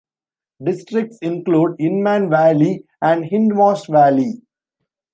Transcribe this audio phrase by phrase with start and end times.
[0.63, 4.41] Districts include Inman Valley and Hindmarsh Valley.